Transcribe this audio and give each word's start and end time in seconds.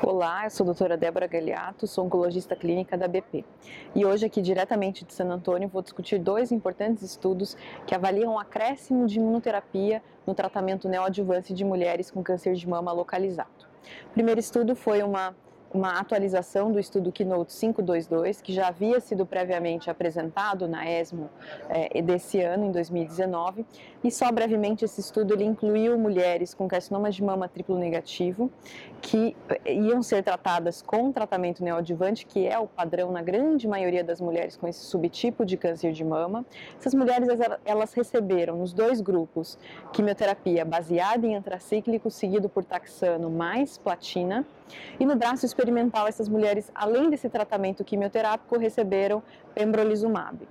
Olá, 0.00 0.44
eu 0.44 0.50
sou 0.50 0.62
a 0.62 0.66
doutora 0.66 0.96
Débora 0.96 1.26
Galiato, 1.26 1.84
sou 1.84 2.06
oncologista 2.06 2.54
clínica 2.54 2.96
da 2.96 3.08
BP. 3.08 3.44
E 3.96 4.06
hoje 4.06 4.26
aqui 4.26 4.40
diretamente 4.40 5.04
de 5.04 5.12
San 5.12 5.24
Antônio 5.24 5.68
vou 5.68 5.82
discutir 5.82 6.20
dois 6.20 6.52
importantes 6.52 7.02
estudos 7.02 7.56
que 7.84 7.96
avaliam 7.96 8.34
o 8.34 8.38
acréscimo 8.38 9.08
de 9.08 9.18
imunoterapia 9.18 10.00
no 10.24 10.36
tratamento 10.36 10.88
neoadjuvante 10.88 11.52
de 11.52 11.64
mulheres 11.64 12.12
com 12.12 12.22
câncer 12.22 12.54
de 12.54 12.68
mama 12.68 12.92
localizado. 12.92 13.66
O 14.10 14.12
primeiro 14.12 14.38
estudo 14.38 14.76
foi 14.76 15.02
uma 15.02 15.34
uma 15.72 15.98
atualização 15.98 16.72
do 16.72 16.78
estudo 16.78 17.12
Keynote 17.12 17.52
522, 17.52 18.40
que 18.40 18.52
já 18.52 18.68
havia 18.68 19.00
sido 19.00 19.26
previamente 19.26 19.90
apresentado 19.90 20.66
na 20.66 20.88
ESMO 20.90 21.28
eh, 21.68 22.00
desse 22.00 22.40
ano, 22.40 22.64
em 22.64 22.72
2019, 22.72 23.66
e 24.02 24.10
só 24.10 24.30
brevemente 24.32 24.84
esse 24.84 25.00
estudo 25.00 25.34
ele 25.34 25.44
incluiu 25.44 25.98
mulheres 25.98 26.54
com 26.54 26.66
carcinoma 26.66 27.10
de 27.10 27.22
mama 27.22 27.48
triplo 27.48 27.78
negativo, 27.78 28.50
que 29.02 29.36
eh, 29.64 29.74
iam 29.74 30.02
ser 30.02 30.22
tratadas 30.22 30.80
com 30.80 31.12
tratamento 31.12 31.62
neoadjuvante, 31.62 32.24
que 32.24 32.46
é 32.46 32.58
o 32.58 32.66
padrão 32.66 33.12
na 33.12 33.22
grande 33.22 33.68
maioria 33.68 34.02
das 34.02 34.20
mulheres 34.20 34.56
com 34.56 34.66
esse 34.66 34.80
subtipo 34.84 35.44
de 35.44 35.56
câncer 35.56 35.92
de 35.92 36.04
mama. 36.04 36.46
Essas 36.78 36.94
mulheres, 36.94 37.28
elas 37.64 37.92
receberam 37.92 38.56
nos 38.56 38.72
dois 38.72 39.00
grupos 39.00 39.58
quimioterapia 39.92 40.64
baseada 40.64 41.26
em 41.26 41.36
antracíclico, 41.36 42.10
seguido 42.10 42.48
por 42.48 42.64
taxano 42.64 43.30
mais 43.30 43.76
platina, 43.76 44.46
e 44.98 45.06
no 45.06 45.16
braço 45.16 45.46
experimental, 45.58 46.06
essas 46.06 46.28
mulheres, 46.28 46.70
além 46.72 47.10
desse 47.10 47.28
tratamento 47.28 47.82
quimioterápico, 47.82 48.56
receberam 48.56 49.20
pembrolizumab, 49.56 50.46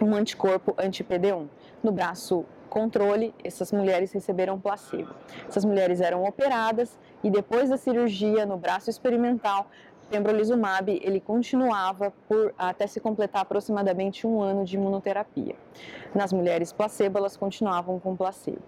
um 0.00 0.14
anticorpo 0.14 0.72
anti-PD1. 0.78 1.48
No 1.82 1.90
braço 1.90 2.44
controle, 2.68 3.34
essas 3.42 3.72
mulheres 3.72 4.12
receberam 4.12 4.60
placebo. 4.60 5.12
Essas 5.48 5.64
mulheres 5.64 6.00
eram 6.00 6.22
operadas 6.22 6.96
e 7.24 7.28
depois 7.30 7.70
da 7.70 7.76
cirurgia 7.76 8.46
no 8.46 8.56
braço 8.56 8.88
experimental, 8.88 9.66
pembrolizumab 10.08 10.88
ele 11.02 11.18
continuava 11.18 12.12
por 12.28 12.54
até 12.56 12.86
se 12.86 13.00
completar 13.00 13.42
aproximadamente 13.42 14.28
um 14.28 14.40
ano 14.40 14.64
de 14.64 14.76
imunoterapia. 14.76 15.56
Nas 16.14 16.32
mulheres 16.32 16.72
placebo, 16.72 17.18
elas 17.18 17.36
continuavam 17.36 17.98
com 17.98 18.14
placebo. 18.14 18.62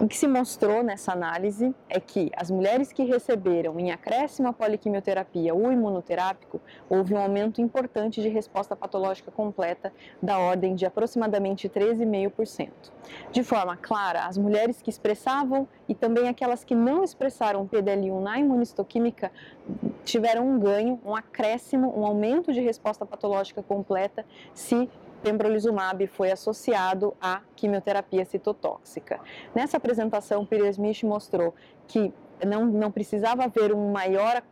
O 0.00 0.06
que 0.06 0.16
se 0.16 0.26
mostrou 0.26 0.82
nessa 0.82 1.12
análise 1.12 1.74
é 1.88 2.00
que 2.00 2.30
as 2.36 2.50
mulheres 2.50 2.92
que 2.92 3.04
receberam 3.04 3.78
em 3.78 3.90
acréscimo 3.90 4.48
a 4.48 4.52
poliquimioterapia 4.52 5.54
ou 5.54 5.72
imunoterápico, 5.72 6.60
houve 6.88 7.14
um 7.14 7.18
aumento 7.18 7.60
importante 7.60 8.22
de 8.22 8.28
resposta 8.28 8.76
patológica 8.76 9.30
completa 9.30 9.92
da 10.22 10.38
ordem 10.38 10.74
de 10.74 10.86
aproximadamente 10.86 11.68
13,5%. 11.68 12.70
De 13.32 13.42
forma 13.42 13.76
clara, 13.76 14.26
as 14.26 14.36
mulheres 14.38 14.80
que 14.82 14.90
expressavam 14.90 15.66
e 15.88 15.94
também 15.94 16.28
aquelas 16.28 16.64
que 16.64 16.74
não 16.74 17.02
expressaram 17.02 17.66
PDL1 17.66 18.20
na 18.20 18.38
imunistoquímica 18.38 19.32
tiveram 20.04 20.48
um 20.48 20.58
ganho, 20.58 21.00
um 21.04 21.14
acréscimo, 21.14 21.92
um 21.98 22.04
aumento 22.04 22.52
de 22.52 22.60
resposta 22.60 23.04
patológica 23.04 23.62
completa 23.62 24.24
se 24.54 24.88
pembrolizumab 25.22 26.06
foi 26.06 26.30
associado 26.30 27.14
à 27.20 27.40
quimioterapia 27.56 28.24
citotóxica. 28.24 29.20
Nessa 29.54 29.76
apresentação, 29.76 30.44
Pires 30.44 30.76
Smith 30.76 31.02
mostrou 31.02 31.54
que 31.86 32.12
não, 32.46 32.66
não 32.66 32.90
precisava 32.90 33.44
haver 33.44 33.72
um 33.72 33.90
maior 33.90 34.42